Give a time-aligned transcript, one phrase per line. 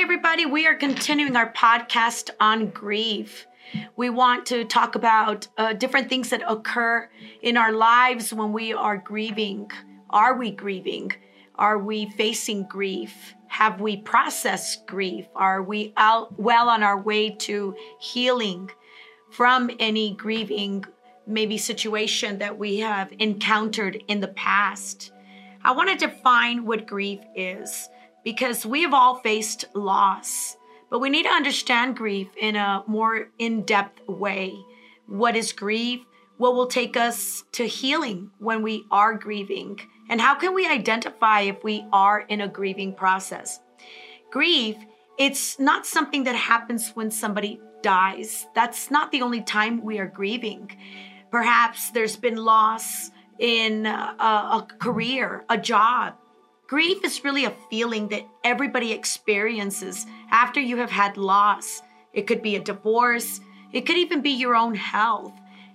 [0.00, 0.46] Everybody.
[0.46, 3.46] We are continuing our podcast on grief.
[3.96, 7.10] We want to talk about uh, different things that occur
[7.42, 9.70] in our lives when we are grieving.
[10.08, 11.12] Are we grieving?
[11.56, 13.34] Are we facing grief?
[13.48, 15.26] Have we processed grief?
[15.36, 18.70] Are we out well on our way to healing
[19.30, 20.86] from any grieving,
[21.26, 25.12] maybe situation that we have encountered in the past?
[25.62, 27.90] I want to define what grief is
[28.24, 30.56] because we have all faced loss,
[30.90, 34.54] but we need to understand grief in a more in depth way.
[35.06, 36.00] What is grief?
[36.36, 39.78] What will take us to healing when we are grieving?
[40.08, 43.60] And how can we identify if we are in a grieving process?
[44.30, 44.76] Grief,
[45.18, 48.46] it's not something that happens when somebody dies.
[48.54, 50.70] That's not the only time we are grieving.
[51.30, 56.14] Perhaps there's been loss in a, a career, a job,
[56.70, 61.82] Grief is really a feeling that everybody experiences after you have had loss.
[62.12, 63.40] It could be a divorce,
[63.72, 65.32] it could even be your own health.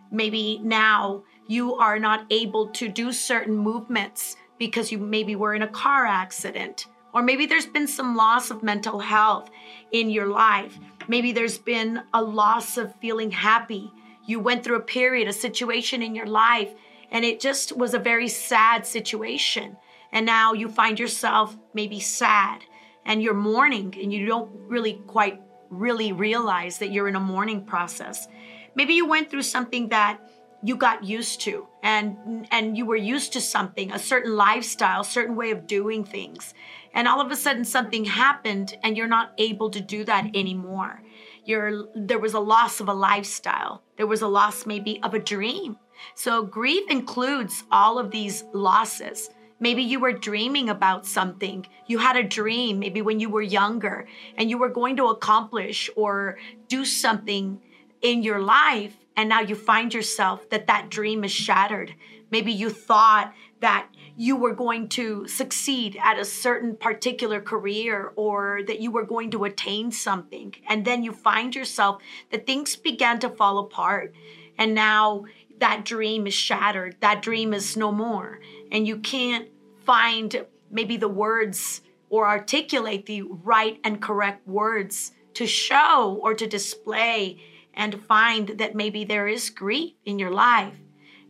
[0.10, 5.64] Maybe now you are not able to do certain movements because you maybe were in
[5.64, 9.50] a car accident, or maybe there's been some loss of mental health
[9.92, 10.80] in your life.
[11.10, 13.92] Maybe there's been a loss of feeling happy.
[14.26, 16.74] You went through a period, a situation in your life,
[17.12, 19.76] and it just was a very sad situation
[20.12, 22.64] and now you find yourself maybe sad
[23.06, 27.66] and you're mourning and you don't really quite really realize that you're in a mourning
[27.66, 28.28] process.
[28.76, 30.20] Maybe you went through something that
[30.64, 35.36] you got used to and and you were used to something, a certain lifestyle, certain
[35.36, 36.54] way of doing things.
[36.94, 41.02] And all of a sudden something happened and you're not able to do that anymore.
[41.46, 43.84] You're there was a loss of a lifestyle.
[43.98, 45.78] There was a loss maybe of a dream.
[46.16, 49.30] So grief includes all of these losses.
[49.66, 51.66] Maybe you were dreaming about something.
[51.88, 54.08] You had a dream, maybe when you were younger,
[54.38, 57.60] and you were going to accomplish or do something
[58.04, 58.96] in your life.
[59.18, 61.96] And now you find yourself that that dream is shattered.
[62.30, 68.60] Maybe you thought that you were going to succeed at a certain particular career or
[68.68, 70.54] that you were going to attain something.
[70.70, 74.14] And then you find yourself that things began to fall apart.
[74.60, 75.26] And now
[75.60, 76.98] that dream is shattered.
[77.00, 78.42] That dream is no more
[78.72, 79.48] and you can't
[79.86, 86.48] find maybe the words or articulate the right and correct words to show or to
[86.48, 87.40] display
[87.74, 90.76] and find that maybe there is grief in your life.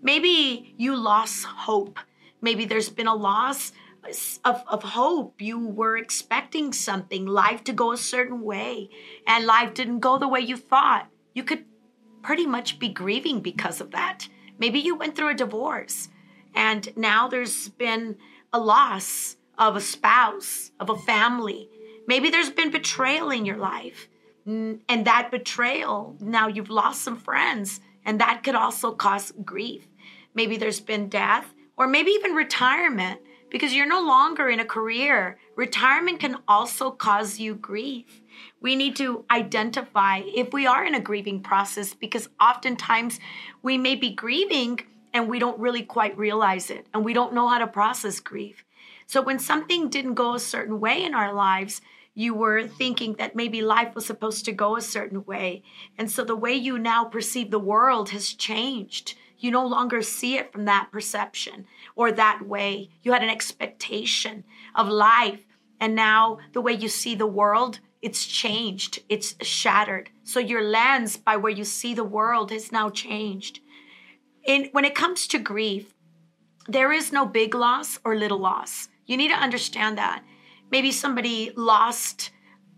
[0.02, 2.00] Maybe you lost hope.
[2.42, 3.72] Maybe there's been a loss
[4.44, 5.42] of, of hope.
[5.42, 8.90] You were expecting something, life to go a certain way,
[9.26, 11.08] and life didn't go the way you thought.
[11.34, 11.66] You could
[12.22, 14.28] pretty much be grieving because of that.
[14.60, 16.10] Maybe you went through a divorce.
[16.54, 18.18] And now there's been
[18.56, 21.70] a loss of a spouse, of a family.
[22.08, 24.08] Maybe there's been betrayal in your life.
[24.46, 29.88] And that betrayal, now you've lost some friends, and that could also cause grief.
[30.34, 35.38] Maybe there's been death, or maybe even retirement, because you're no longer in a career.
[35.56, 38.22] Retirement can also cause you grief.
[38.62, 43.20] We need to identify if we are in a grieving process, because oftentimes
[43.64, 44.80] we may be grieving
[45.16, 48.66] and we don't really quite realize it and we don't know how to process grief.
[49.08, 51.80] So when something didn't go a certain way in our lives,
[52.14, 55.64] you were thinking that maybe life was supposed to go a certain way.
[55.98, 59.16] And so the way you now perceive the world has changed.
[59.38, 61.66] You no longer see it from that perception
[61.96, 62.90] or that way.
[63.02, 64.44] You had an expectation
[64.76, 65.46] of life.
[65.80, 70.10] And now the way you see the world, it's changed, it's shattered.
[70.24, 73.62] So your lens by where you see the world has now changed
[74.46, 75.94] in when it comes to grief,
[76.68, 78.90] there is no big loss or little loss.
[79.06, 80.24] You need to understand that.
[80.72, 82.32] Maybe somebody lost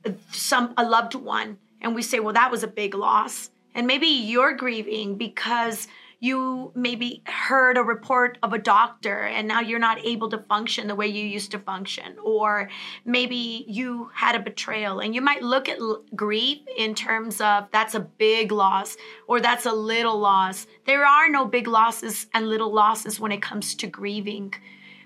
[0.05, 3.85] uh, some a loved one and we say, "Well, that was a big loss." And
[3.85, 5.87] maybe you're grieving because
[6.19, 10.87] you maybe heard a report of a doctor and now you're not able to function
[10.87, 12.15] the way you used to function.
[12.23, 12.69] Or
[13.05, 15.77] maybe you had a betrayal and you might look at
[16.15, 18.97] grief in terms of that's a big loss
[19.27, 20.65] or that's a little loss.
[20.85, 24.55] There are no big losses and little losses when it comes to grieving.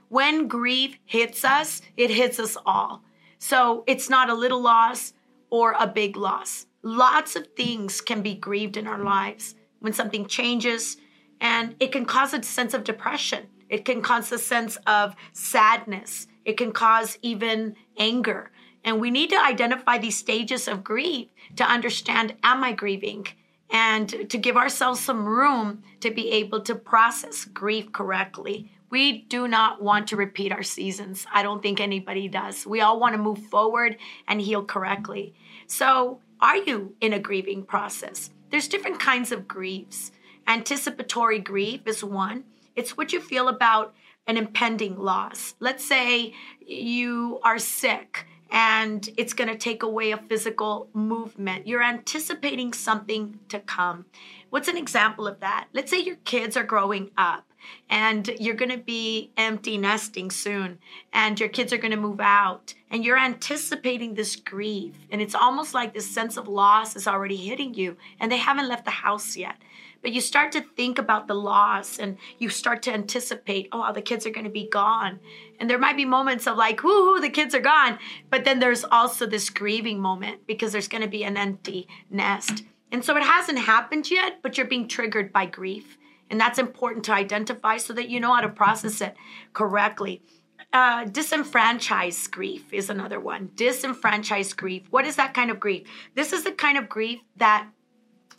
[0.08, 3.04] When grief hits us it hits us all.
[3.38, 5.14] So it's not a little loss
[5.50, 6.68] or a big loss.
[6.84, 10.98] Lots of things can be grieved in our lives when something changes
[11.42, 13.48] and it can cause a sense of depression.
[13.68, 16.28] It can cause a sense of sadness.
[16.46, 18.52] It can cause even anger.
[18.84, 23.28] And we need to identify these stages of grief to understand am I grieving?
[23.70, 28.70] And to give ourselves some room to be able to process grief correctly.
[28.90, 31.26] We do not want to repeat our seasons.
[31.34, 32.68] I don't think anybody does.
[32.68, 33.98] We all want to move forward
[34.28, 35.34] and heal correctly.
[35.68, 38.32] So, are you in a grieving process?
[38.52, 40.12] There's different kinds of griefs.
[40.46, 42.44] Anticipatory grief is one.
[42.76, 43.94] It's what you feel about
[44.28, 45.56] an impending loss.
[45.60, 51.68] Let's say you are sick and it's going to take away a physical movement.
[51.68, 54.06] You're anticipating something to come.
[54.50, 55.68] What's an example of that?
[55.74, 57.46] Let's say your kids are growing up
[57.90, 60.80] and you're going to be empty nesting soon
[61.14, 65.36] and your kids are going to move out and you're anticipating this grief and it's
[65.36, 68.92] almost like this sense of loss is already hitting you and they haven't left the
[68.92, 69.56] house yet
[70.02, 74.02] but you start to think about the loss and you start to anticipate oh the
[74.02, 75.20] kids are going to be gone
[75.60, 77.98] and there might be moments of like woohoo the kids are gone
[78.30, 82.64] but then there's also this grieving moment because there's going to be an empty nest
[82.92, 85.98] and so it hasn't happened yet but you're being triggered by grief
[86.32, 89.16] and that's important to identify so that you know how to process it
[89.52, 90.24] correctly.
[90.72, 93.52] Uh, disenfranchised grief is another one.
[93.56, 94.84] Disenfranchised grief.
[94.90, 95.86] What is that kind of grief?
[96.16, 97.68] This is the kind of grief that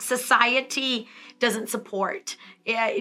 [0.03, 1.07] society
[1.39, 2.37] doesn't support.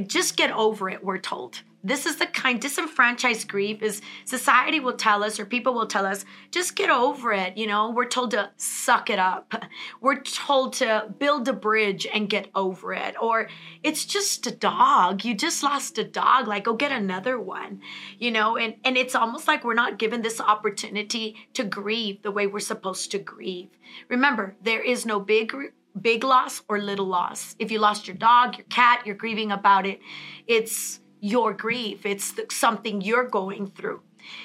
[0.07, 1.63] just get over it, we're told.
[1.85, 6.07] This is the kind disenfranchised grief is society will tell us or people will tell
[6.07, 7.57] us, just get over it.
[7.57, 9.53] You know, we're told to suck it up.
[10.01, 13.17] We're told to build a bridge and get over it.
[13.21, 13.49] Or
[13.83, 15.25] it's just a dog.
[15.25, 16.47] You just lost a dog.
[16.47, 17.81] Like, go get another one.
[18.19, 22.31] You know, and, and it's almost like we're not given this opportunity to grieve the
[22.31, 23.71] way we're supposed to grieve.
[24.09, 25.53] Remember, there is no big
[26.01, 27.55] big loss or little loss.
[27.59, 30.01] If you lost your dog, your cat, you're grieving about it.
[30.47, 34.03] It's your grief, it's something you're going through.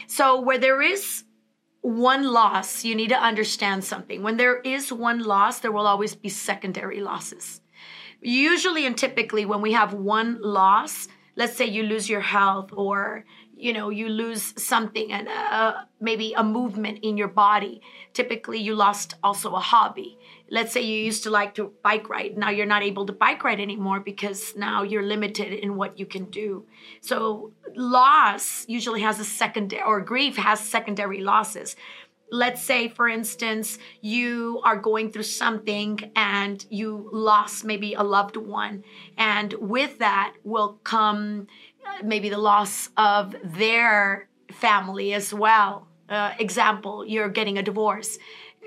[0.07, 1.23] So, where there is
[1.81, 4.21] one loss, you need to understand something.
[4.21, 7.61] When there is one loss, there will always be secondary losses.
[8.21, 13.25] Usually and typically, when we have one loss, let's say you lose your health or
[13.55, 17.81] you know you lose something and uh, maybe a movement in your body
[18.13, 20.16] typically you lost also a hobby
[20.49, 23.44] let's say you used to like to bike ride now you're not able to bike
[23.44, 26.65] ride anymore because now you're limited in what you can do.
[27.01, 31.75] So loss usually has a secondary or grief has secondary losses.
[32.31, 38.38] Let's say for instance you are going through something and you lost maybe a loved
[38.38, 38.83] one
[39.17, 41.47] and with that will come
[41.85, 45.88] uh, maybe the loss of their family as well.
[46.09, 48.17] Uh, example you're getting a divorce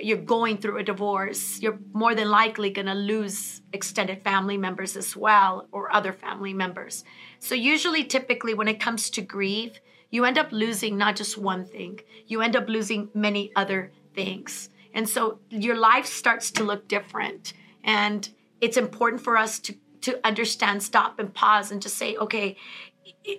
[0.02, 4.96] you're going through a divorce, you're more than likely going to lose extended family members
[4.96, 7.04] as well or other family members.
[7.38, 9.80] So, usually, typically, when it comes to grief,
[10.10, 14.70] you end up losing not just one thing, you end up losing many other things.
[14.92, 17.52] And so, your life starts to look different.
[17.84, 18.28] And
[18.60, 22.56] it's important for us to, to understand, stop, and pause and just say, okay,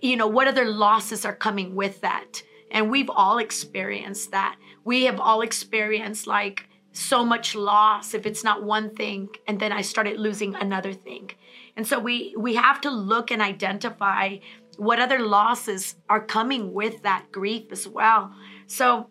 [0.02, 2.44] you know, what other losses are coming with that?
[2.72, 4.56] And we've all experienced that.
[4.84, 9.72] We have all experienced like so much loss if it's not one thing and then
[9.72, 11.32] I started losing another thing.
[11.78, 14.38] And so we we have to look and identify
[14.78, 18.34] what other losses are coming with that grief as well.
[18.68, 19.10] So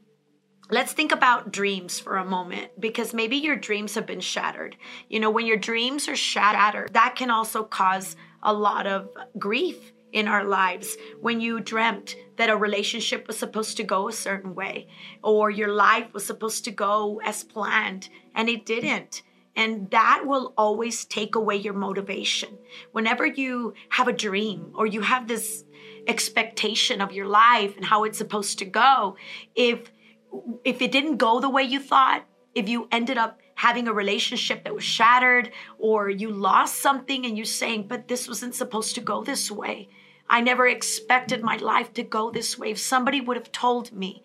[0.70, 4.76] let's think about dreams for a moment because maybe your dreams have been shattered.
[5.08, 9.08] You know, when your dreams are shattered, that can also cause a lot of
[9.38, 14.12] grief in our lives when you dreamt that a relationship was supposed to go a
[14.12, 14.88] certain way
[15.22, 19.22] or your life was supposed to go as planned and it didn't.
[19.56, 22.56] And that will always take away your motivation.
[22.92, 25.64] Whenever you have a dream or you have this
[26.06, 29.16] expectation of your life and how it's supposed to go,
[29.54, 29.90] if
[30.64, 34.64] if it didn't go the way you thought, if you ended up having a relationship
[34.64, 39.00] that was shattered or you lost something and you're saying, but this wasn't supposed to
[39.00, 39.88] go this way.
[40.30, 42.70] I never expected my life to go this way.
[42.70, 44.22] If somebody would have told me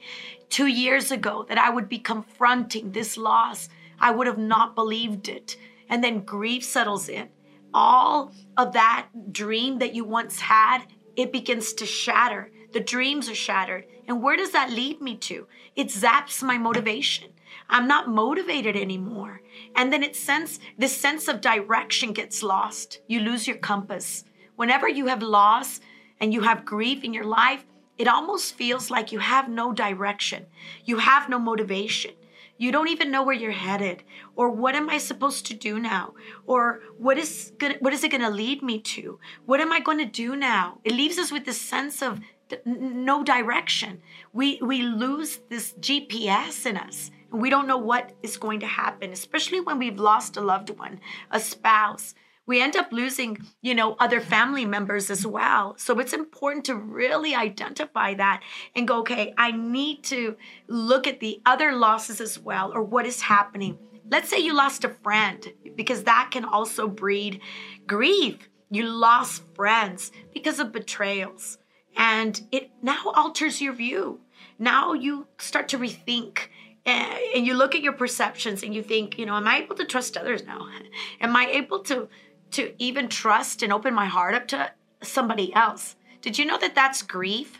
[0.49, 3.69] two years ago that I would be confronting this loss,
[3.99, 5.57] I would have not believed it.
[5.89, 7.29] And then grief settles in.
[7.73, 10.83] All of that dream that you once had,
[11.15, 12.51] it begins to shatter.
[12.71, 13.85] The dreams are shattered.
[14.07, 15.47] And where does that lead me to?
[15.75, 17.31] It zaps my motivation.
[17.67, 19.41] I'm not motivated anymore.
[19.75, 23.01] And then it sense this sense of direction gets lost.
[23.07, 24.23] You lose your compass.
[24.55, 25.81] Whenever you have lost
[26.19, 27.65] and you have grief in your life,
[27.97, 30.45] it almost feels like you have no direction.
[30.83, 32.11] You have no motivation.
[32.57, 34.03] You don't even know where you're headed
[34.35, 36.13] or what am I supposed to do now
[36.45, 39.19] or what is gonna, what is it going to lead me to?
[39.45, 40.79] What am I going to do now?
[40.85, 42.21] It leaves us with this sense of
[42.65, 44.01] no direction.
[44.31, 48.67] We we lose this GPS in us and we don't know what is going to
[48.67, 52.15] happen, especially when we've lost a loved one, a spouse.
[52.47, 55.75] We end up losing, you know, other family members as well.
[55.77, 58.43] So it's important to really identify that
[58.75, 60.35] and go, okay, I need to
[60.67, 63.77] look at the other losses as well or what is happening.
[64.11, 67.41] Let's say you lost a friend because that can also breed
[67.87, 68.49] grief.
[68.69, 71.57] You lost friends because of betrayals
[71.95, 74.19] and it now alters your view.
[74.59, 76.39] Now you start to rethink
[76.85, 79.75] eh, and you look at your perceptions and you think, you know, am I able
[79.75, 80.67] to trust others now?
[81.21, 82.07] Am I able to
[82.51, 84.71] to even trust and open my heart up to
[85.01, 85.95] somebody else?
[86.21, 87.57] Did you know that that's grief?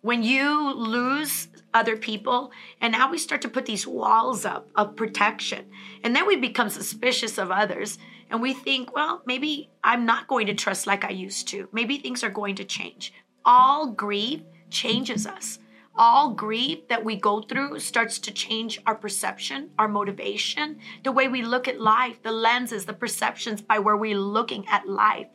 [0.00, 4.96] When you lose other people, and now we start to put these walls up of
[4.96, 5.66] protection,
[6.02, 7.98] and then we become suspicious of others,
[8.30, 11.68] and we think, well, maybe I'm not going to trust like I used to.
[11.72, 13.12] Maybe things are going to change.
[13.44, 15.58] All grief changes us
[15.98, 21.28] all grief that we go through starts to change our perception, our motivation, the way
[21.28, 25.26] we look at life, the lenses, the perceptions by where we're looking at life.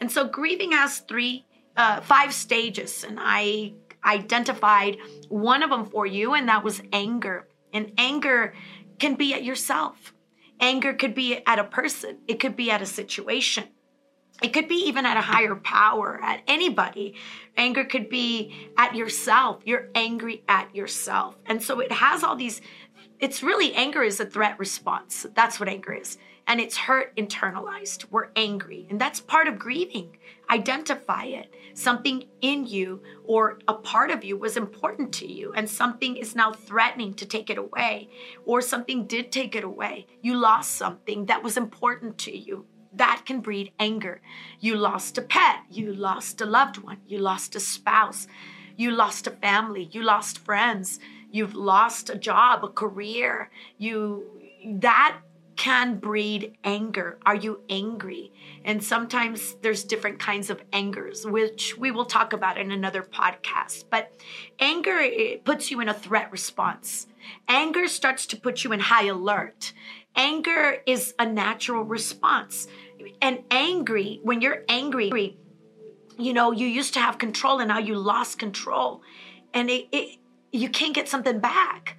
[0.00, 3.72] And so grieving has three, uh, five stages, and I
[4.04, 7.48] identified one of them for you, and that was anger.
[7.72, 8.54] And anger
[8.98, 10.12] can be at yourself.
[10.60, 12.18] Anger could be at a person.
[12.28, 13.64] It could be at a situation.
[14.40, 17.14] It could be even at a higher power, at anybody.
[17.56, 19.62] Anger could be at yourself.
[19.64, 21.36] You're angry at yourself.
[21.46, 22.60] And so it has all these,
[23.20, 25.26] it's really anger is a threat response.
[25.34, 26.18] That's what anger is.
[26.48, 28.06] And it's hurt internalized.
[28.10, 28.88] We're angry.
[28.90, 30.16] And that's part of grieving.
[30.50, 31.54] Identify it.
[31.74, 36.34] Something in you or a part of you was important to you, and something is
[36.34, 38.10] now threatening to take it away,
[38.44, 40.06] or something did take it away.
[40.20, 44.20] You lost something that was important to you that can breed anger.
[44.60, 48.26] You lost a pet, you lost a loved one, you lost a spouse,
[48.76, 53.50] you lost a family, you lost friends, you've lost a job, a career.
[53.78, 54.24] You
[54.64, 55.18] that
[55.56, 57.18] can breed anger.
[57.26, 58.32] Are you angry?
[58.64, 63.84] And sometimes there's different kinds of angers, which we will talk about in another podcast.
[63.90, 64.12] But
[64.58, 65.02] anger
[65.44, 67.06] puts you in a threat response.
[67.48, 69.72] Anger starts to put you in high alert.
[70.14, 72.66] Anger is a natural response.
[73.20, 75.36] And angry, when you're angry,
[76.18, 79.02] you know, you used to have control and now you lost control.
[79.54, 80.18] And it, it
[80.52, 81.96] you can't get something back.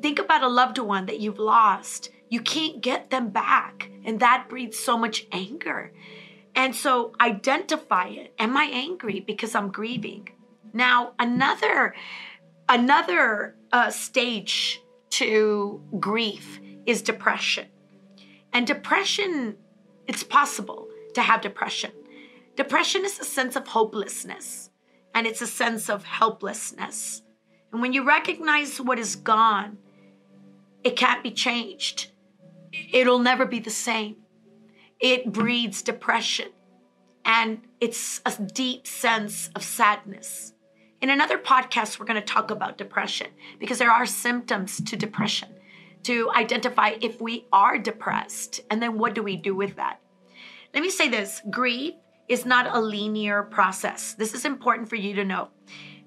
[0.00, 2.10] Think about a loved one that you've lost.
[2.28, 3.90] You can't get them back.
[4.04, 5.92] And that breeds so much anger.
[6.54, 8.34] And so identify it.
[8.38, 10.28] Am I angry because I'm grieving?
[10.72, 11.94] Now, another
[12.68, 17.66] another uh, stage to grief is depression.
[18.52, 19.56] And depression,
[20.06, 21.90] it's possible to have depression.
[22.56, 24.70] Depression is a sense of hopelessness
[25.14, 27.22] and it's a sense of helplessness.
[27.72, 29.78] And when you recognize what is gone,
[30.84, 32.12] it can't be changed.
[32.92, 34.16] It'll never be the same.
[35.00, 36.48] It breeds depression
[37.24, 40.54] and it's a deep sense of sadness.
[41.02, 43.26] In another podcast, we're going to talk about depression
[43.58, 45.48] because there are symptoms to depression
[46.06, 50.00] to identify if we are depressed and then what do we do with that.
[50.72, 51.94] Let me say this grief
[52.28, 54.14] is not a linear process.
[54.14, 55.48] This is important for you to know.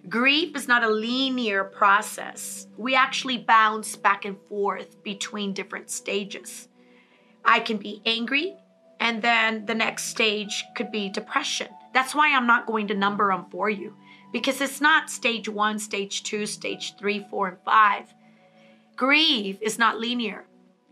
[0.07, 2.67] Grief is not a linear process.
[2.77, 6.69] We actually bounce back and forth between different stages.
[7.43, 8.55] I can be angry,
[9.01, 11.67] and then the next stage could be depression.
[11.93, 13.95] That's why I'm not going to number them for you
[14.31, 18.13] because it's not stage one, stage two, stage three, four, and five.
[18.99, 20.43] Grieve is not linear.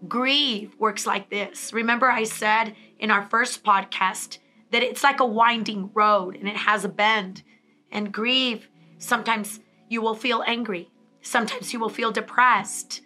[0.07, 1.73] Grieve works like this.
[1.73, 4.37] Remember, I said in our first podcast
[4.71, 7.43] that it's like a winding road and it has a bend.
[7.91, 9.59] And grieve, sometimes
[9.89, 10.89] you will feel angry,
[11.21, 13.01] sometimes you will feel depressed.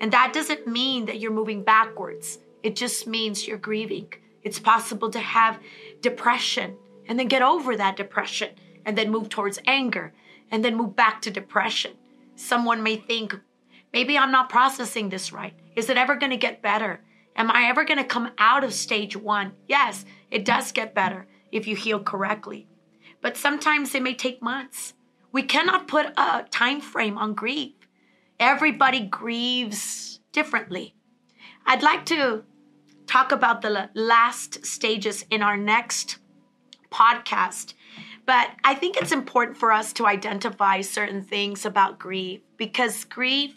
[0.00, 4.08] And that doesn't mean that you're moving backwards, it just means you're grieving.
[4.42, 5.60] It's possible to have
[6.00, 8.54] depression and then get over that depression
[8.86, 10.14] and then move towards anger
[10.50, 11.92] and then move back to depression.
[12.36, 13.34] Someone may think,
[13.92, 15.54] Maybe I'm not processing this right.
[15.74, 17.02] Is it ever going to get better?
[17.34, 19.52] Am I ever going to come out of stage one?
[19.68, 22.66] Yes, it does get better if you heal correctly.
[23.20, 24.94] But sometimes it may take months.
[25.32, 27.72] We cannot put a time frame on grief.
[28.38, 30.94] Everybody grieves differently.
[31.66, 32.44] I'd like to
[33.06, 36.18] talk about the last stages in our next
[36.90, 37.74] podcast.
[38.26, 43.56] But I think it's important for us to identify certain things about grief because grief,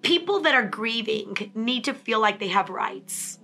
[0.00, 3.38] people that are grieving need to feel like they have rights.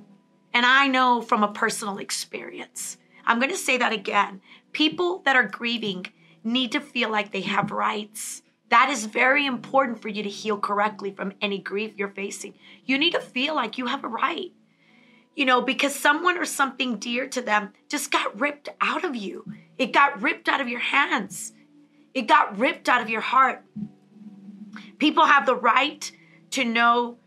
[0.54, 2.96] And I know from a personal experience.
[3.26, 4.40] I'm going to say that again.
[4.72, 6.06] People that are grieving
[6.42, 8.42] need to feel like they have rights.
[8.70, 12.54] That is very important for you to heal correctly from any grief you're facing.
[12.84, 14.52] You need to feel like you have a right.
[15.34, 19.44] You know, because someone or something dear to them just got ripped out of you.
[19.78, 21.52] It got ripped out of your hands.
[22.14, 23.64] It got ripped out of your heart.
[24.98, 26.10] People have the right
[26.50, 27.18] to know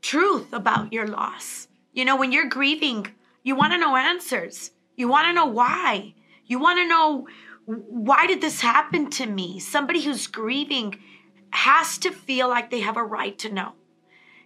[0.00, 1.68] truth about your loss.
[1.92, 3.06] You know, when you're grieving,
[3.42, 4.70] you want to know answers.
[4.96, 6.14] You want to know why.
[6.46, 7.26] You want to know
[7.66, 9.60] why did this happen to me?
[9.60, 10.98] Somebody who's grieving
[11.50, 13.74] has to feel like they have a right to know.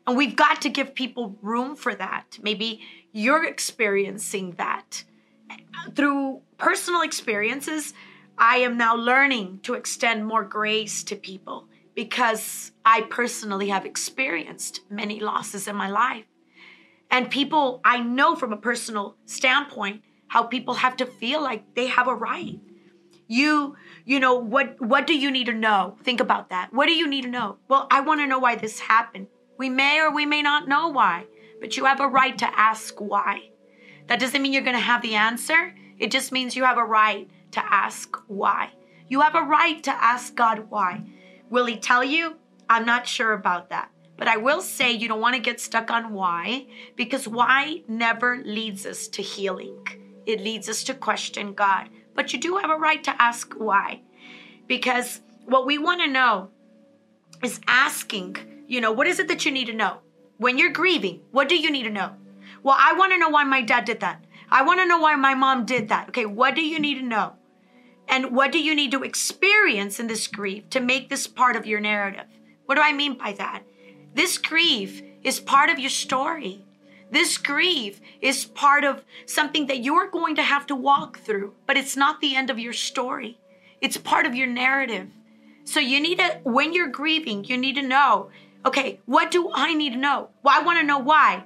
[0.06, 2.38] And we've got to give people room for that.
[2.40, 2.80] Maybe
[3.12, 5.04] you're experiencing that.
[5.94, 7.92] Through personal experiences,
[8.38, 14.82] I am now learning to extend more grace to people because I personally have experienced
[14.90, 16.26] many losses in my life.
[17.10, 21.86] And people, I know from a personal standpoint how people have to feel like they
[21.86, 22.60] have a right.
[23.28, 25.96] You, you know, what what do you need to know?
[26.04, 26.72] Think about that.
[26.72, 27.56] What do you need to know?
[27.68, 29.26] Well, I want to know why this happened.
[29.58, 31.26] We may or we may not know why,
[31.60, 33.50] but you have a right to ask why.
[34.06, 35.74] That doesn't mean you're going to have the answer.
[35.98, 38.70] It just means you have a right to ask why.
[39.08, 41.02] You have a right to ask God why.
[41.50, 42.36] Will He tell you?
[42.68, 43.90] I'm not sure about that.
[44.16, 48.42] But I will say you don't want to get stuck on why, because why never
[48.44, 49.86] leads us to healing.
[50.24, 51.88] It leads us to question God.
[52.14, 54.00] But you do have a right to ask why.
[54.66, 56.50] Because what we want to know
[57.42, 58.36] is asking,
[58.66, 59.98] you know, what is it that you need to know?
[60.38, 62.12] When you're grieving, what do you need to know?
[62.62, 64.24] Well, I want to know why my dad did that.
[64.50, 66.08] I want to know why my mom did that.
[66.08, 67.34] Okay, what do you need to know?
[68.08, 71.66] And what do you need to experience in this grief to make this part of
[71.66, 72.26] your narrative?
[72.66, 73.62] What do I mean by that?
[74.14, 76.64] This grief is part of your story.
[77.10, 81.76] This grief is part of something that you're going to have to walk through, but
[81.76, 83.38] it's not the end of your story.
[83.80, 85.08] It's part of your narrative.
[85.64, 88.30] So you need to, when you're grieving, you need to know,
[88.66, 90.30] okay, what do I need to know?
[90.42, 91.44] Well, I want to know why.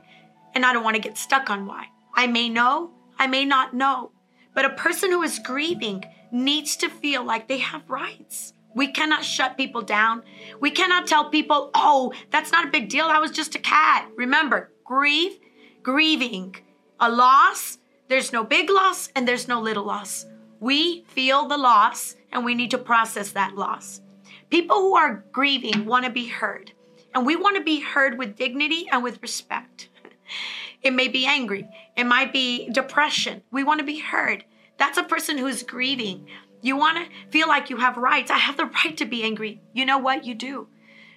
[0.55, 1.87] And I don't want to get stuck on why.
[2.15, 4.11] I may know, I may not know.
[4.55, 8.55] But a person who is grieving needs to feel like they have rights.
[8.75, 10.23] We cannot shut people down.
[10.61, 13.05] We cannot tell people, oh, that's not a big deal.
[13.05, 14.09] I was just a cat.
[14.17, 15.35] Remember, grief,
[15.83, 16.57] grieving,
[16.99, 17.79] a loss,
[18.09, 20.27] there's no big loss and there's no little loss.
[20.59, 24.01] We feel the loss and we need to process that loss.
[24.51, 26.73] People who are grieving want to be heard,
[27.15, 29.89] and we want to be heard with dignity and with respect.
[30.83, 33.43] It may be angry, it might be depression.
[33.51, 34.45] We want to be heard.
[34.79, 36.27] That's a person who's grieving.
[36.63, 38.31] You want to feel like you have rights.
[38.31, 39.61] I have the right to be angry.
[39.75, 40.25] You know what?
[40.25, 40.69] You do.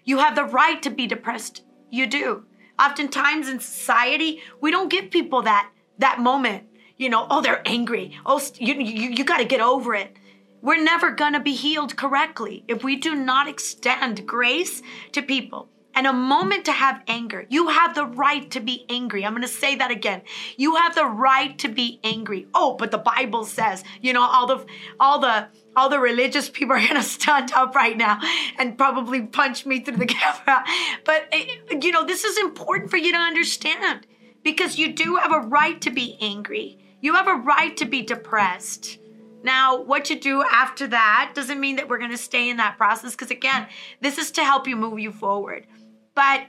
[0.03, 1.63] You have the right to be depressed.
[1.89, 2.45] You do.
[2.79, 6.63] Oftentimes in society, we don't give people that that moment.
[6.97, 8.17] You know, oh, they're angry.
[8.25, 10.15] Oh, you you, you got to get over it.
[10.61, 15.69] We're never going to be healed correctly if we do not extend grace to people
[15.95, 17.45] and a moment to have anger.
[17.49, 19.25] You have the right to be angry.
[19.25, 20.21] I'm going to say that again.
[20.57, 22.47] You have the right to be angry.
[22.53, 24.65] Oh, but the Bible says, you know, all the
[24.99, 28.19] all the all the religious people are going to stand up right now
[28.57, 30.63] and probably punch me through the camera.
[31.05, 31.45] But eh,
[31.81, 34.07] you know, this is important for you to understand
[34.43, 36.79] because you do have a right to be angry.
[37.01, 38.97] You have a right to be depressed.
[39.43, 42.77] Now, what you do after that doesn't mean that we're going to stay in that
[42.77, 43.67] process because again,
[43.99, 45.67] this is to help you move you forward.
[46.15, 46.47] But,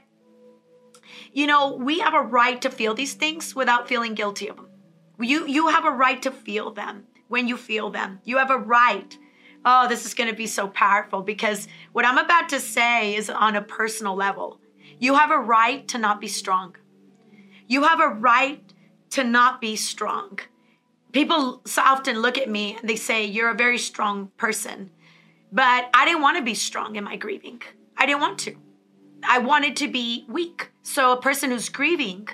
[1.33, 4.69] you know, we have a right to feel these things without feeling guilty of them.
[5.19, 8.19] You, you have a right to feel them when you feel them.
[8.23, 9.17] You have a right.
[9.63, 13.29] Oh, this is going to be so powerful because what I'm about to say is
[13.29, 14.59] on a personal level.
[14.99, 16.75] You have a right to not be strong.
[17.67, 18.61] You have a right
[19.11, 20.39] to not be strong.
[21.11, 24.91] People often look at me and they say, You're a very strong person.
[25.51, 27.61] But I didn't want to be strong in my grieving.
[27.97, 28.55] I didn't want to.
[29.27, 30.71] I wanted to be weak.
[30.83, 32.29] So a person who's grieving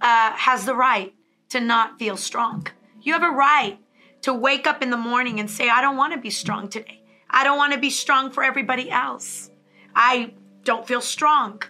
[0.00, 1.14] uh, has the right
[1.50, 2.66] to not feel strong.
[3.02, 3.78] You have a right
[4.22, 7.02] to wake up in the morning and say, I don't want to be strong today.
[7.30, 9.50] I don't want to be strong for everybody else.
[9.94, 11.62] I don't feel strong.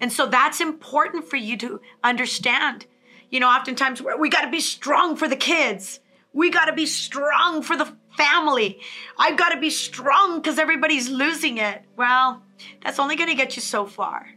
[0.00, 2.86] And so that's important for you to understand.
[3.30, 6.00] You know, oftentimes we got to be strong for the kids.
[6.32, 8.80] We got to be strong for the family.
[9.18, 11.82] I've got to be strong because everybody's losing it.
[11.96, 12.42] Well,
[12.82, 14.28] that's only going to get you so far.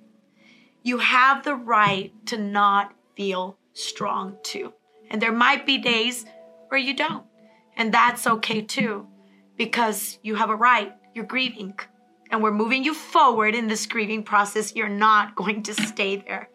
[0.83, 4.73] You have the right to not feel strong too.
[5.09, 6.25] And there might be days
[6.69, 7.25] where you don't.
[7.75, 9.07] And that's okay too,
[9.57, 10.93] because you have a right.
[11.13, 11.77] You're grieving.
[12.31, 14.75] And we're moving you forward in this grieving process.
[14.75, 16.49] You're not going to stay there.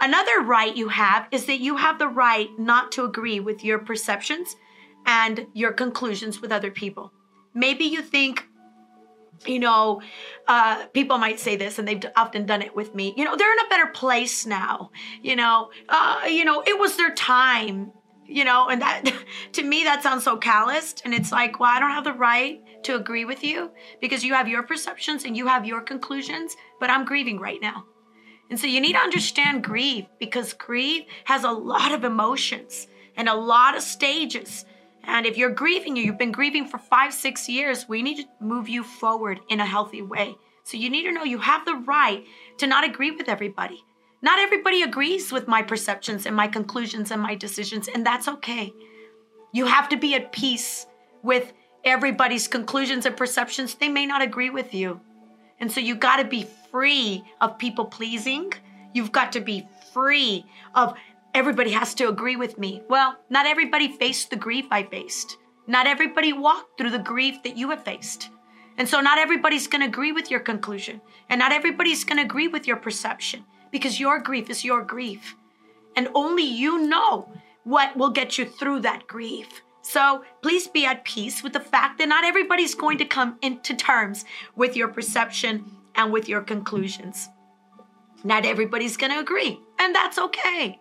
[0.00, 3.78] Another right you have is that you have the right not to agree with your
[3.78, 4.56] perceptions
[5.10, 7.12] and your conclusions with other people.
[7.52, 8.46] Maybe you think
[9.46, 10.02] you know,
[10.46, 13.14] uh, people might say this, and they've often done it with me.
[13.16, 14.90] You know, they're in a better place now.
[15.22, 17.92] You know, uh, you know, it was their time.
[18.26, 19.10] You know, and that
[19.54, 22.60] to me that sounds so calloused, and it's like, well, I don't have the right
[22.84, 23.70] to agree with you
[24.00, 27.86] because you have your perceptions and you have your conclusions, but I'm grieving right now.
[28.50, 33.28] And so you need to understand grief because grief has a lot of emotions and
[33.28, 34.64] a lot of stages.
[35.04, 38.68] And if you're grieving, you've been grieving for five, six years, we need to move
[38.68, 40.36] you forward in a healthy way.
[40.64, 42.24] So you need to know you have the right
[42.58, 43.84] to not agree with everybody.
[44.22, 48.72] Not everybody agrees with my perceptions and my conclusions and my decisions, and that's okay.
[49.52, 50.86] You have to be at peace
[51.22, 51.52] with
[51.84, 53.74] everybody's conclusions and perceptions.
[53.74, 55.00] They may not agree with you.
[55.58, 58.52] And so you got to be free of people pleasing.
[58.92, 60.94] You've got to be free of
[61.34, 62.82] everybody has to agree with me.
[62.88, 65.36] Well, not everybody faced the grief I faced.
[65.66, 68.30] Not everybody walked through the grief that you have faced.
[68.76, 71.00] And so not everybody's going to agree with your conclusion.
[71.28, 75.36] And not everybody's going to agree with your perception because your grief is your grief.
[75.96, 77.30] And only you know
[77.64, 79.62] what will get you through that grief.
[79.82, 83.74] So please be at peace with the fact that not everybody's going to come into
[83.74, 84.24] terms
[84.56, 85.64] with your perception
[85.94, 87.28] and with your conclusions.
[88.22, 90.78] Not everybody's going to agree, and that's okay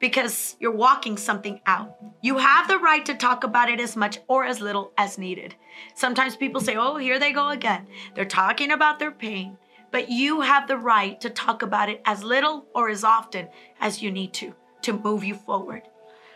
[0.00, 1.94] because you're walking something out.
[2.22, 5.54] You have the right to talk about it as much or as little as needed.
[5.94, 7.86] Sometimes people say, oh, here they go again.
[8.14, 9.58] They're talking about their pain,
[9.92, 13.48] but you have the right to talk about it as little or as often
[13.80, 15.82] as you need to to move you forward.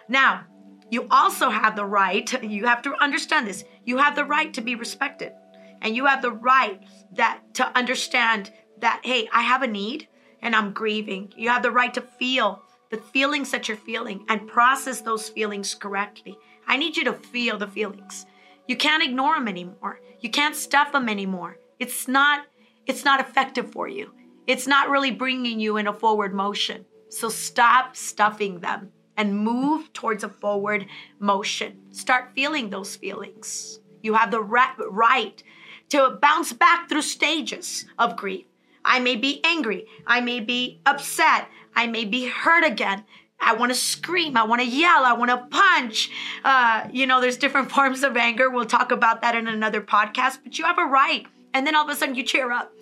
[0.07, 0.45] Now,
[0.91, 4.61] you also have the right, you have to understand this, you have the right to
[4.61, 5.33] be respected.
[5.81, 10.09] And you have the right that to understand that, hey, I have a need
[10.41, 11.33] and I'm grieving.
[11.37, 12.63] You have the right to feel
[12.95, 16.39] the feelings that you're feeling and process those feelings correctly.
[16.69, 18.25] I need you to feel the feelings.
[18.69, 19.99] You can't ignore them anymore.
[20.21, 21.59] You can't stuff them anymore.
[21.81, 22.47] It's not
[22.87, 24.13] it's not effective for you.
[24.47, 26.85] It's not really bringing you in a forward motion.
[27.09, 30.87] So stop stuffing them and move towards a forward
[31.19, 31.81] motion.
[31.91, 33.81] Start feeling those feelings.
[34.03, 35.43] You have the right
[35.89, 38.47] to bounce back through stages of grief.
[38.85, 39.87] I may be angry.
[40.07, 41.49] I may be upset.
[41.77, 43.05] I may be hurt again.
[43.41, 44.37] I want to scream.
[44.37, 45.05] I want to yell.
[45.05, 46.11] I want to punch.
[46.45, 48.49] Uh, you know, there's different forms of anger.
[48.49, 51.27] We'll talk about that in another podcast, but you have a right.
[51.53, 52.73] And then all of a sudden you cheer up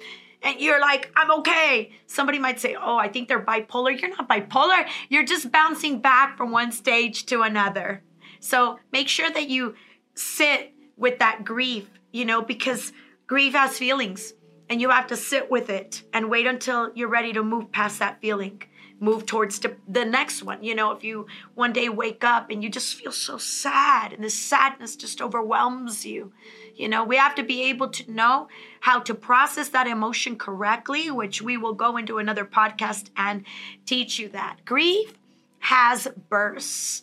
[0.42, 1.92] and you're like, I'm okay.
[2.06, 3.98] Somebody might say, Oh, I think they're bipolar.
[3.98, 4.88] You're not bipolar.
[5.08, 8.02] You're just bouncing back from one stage to another.
[8.40, 9.76] So make sure that you
[10.14, 12.92] sit with that grief, you know, because
[13.26, 14.32] grief has feelings
[14.68, 17.98] and you have to sit with it and wait until you're ready to move past
[17.98, 18.62] that feeling
[19.02, 20.62] move towards the next one.
[20.62, 24.22] You know, if you one day wake up and you just feel so sad and
[24.22, 26.32] the sadness just overwhelms you,
[26.76, 28.46] you know, we have to be able to know
[28.80, 33.44] how to process that emotion correctly, which we will go into another podcast and
[33.86, 34.64] teach you that.
[34.64, 35.12] Grief
[35.58, 37.02] has bursts.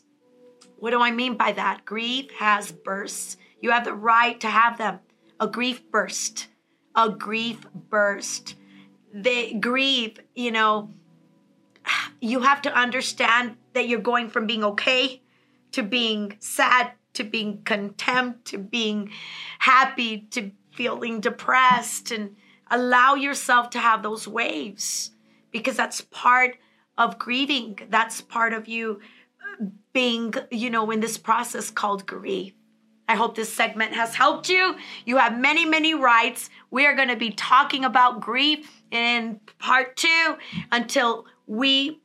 [0.78, 1.84] What do I mean by that?
[1.84, 3.36] Grief has bursts.
[3.60, 5.00] You have the right to have them.
[5.38, 6.48] A grief burst.
[6.96, 8.56] A grief burst.
[9.14, 10.92] The grief, you know,
[12.22, 15.22] you have to understand that you're going from being okay
[15.72, 19.12] to being sad to being contempt to being
[19.60, 22.36] happy to feeling depressed and
[22.72, 25.12] allow yourself to have those waves
[25.52, 26.58] because that's part
[26.98, 29.00] of grieving that's part of you
[29.62, 32.54] uh, being you know in this process called grief
[33.10, 34.76] I hope this segment has helped you.
[35.04, 36.52] You have many, many rights.
[36.70, 40.36] We are going to be talking about grief in part two
[40.72, 42.00] until we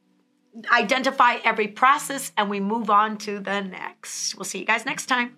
[0.73, 4.37] identify every process and we move on to the next.
[4.37, 5.37] We'll see you guys next time.